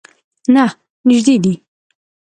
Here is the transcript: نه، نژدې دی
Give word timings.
نه، 0.53 0.65
نژدې 1.07 1.35
دی 1.43 1.53